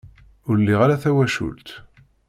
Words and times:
Ur 0.49 0.55
liɣ 0.57 0.79
ara 0.85 1.01
tawacult. 1.03 1.67